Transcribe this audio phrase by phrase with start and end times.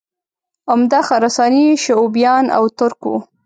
[0.71, 3.15] عمده خراساني شعوبیان او ترک وو